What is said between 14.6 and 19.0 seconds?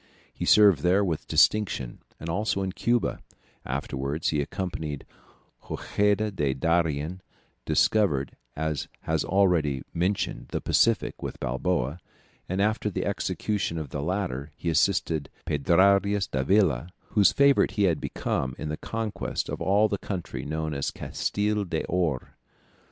assisted Pedrarias Davila, whose favourite he had become, in the